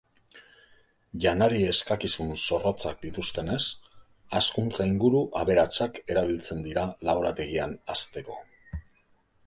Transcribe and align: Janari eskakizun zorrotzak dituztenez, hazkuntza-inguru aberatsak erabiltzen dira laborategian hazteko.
Janari 1.25 1.59
eskakizun 1.73 2.31
zorrotzak 2.45 2.97
dituztenez, 3.05 3.61
hazkuntza-inguru 4.39 5.23
aberatsak 5.43 6.01
erabiltzen 6.15 6.69
dira 6.71 6.91
laborategian 7.11 7.81
hazteko. 7.97 8.45